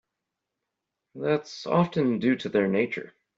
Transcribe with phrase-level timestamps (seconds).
[1.13, 3.13] That's often due to their nature.